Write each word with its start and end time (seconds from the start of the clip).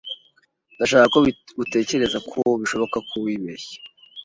Ndashaka 0.75 1.05
ko 1.13 1.19
utekereza 1.63 2.17
ko 2.29 2.39
bishoboka 2.61 2.97
ko 3.09 3.15
wibeshye. 3.25 3.75